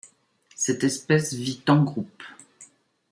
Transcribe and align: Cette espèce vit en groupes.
Cette 0.55 0.83
espèce 0.83 1.31
vit 1.35 1.61
en 1.67 1.83
groupes. 1.83 2.23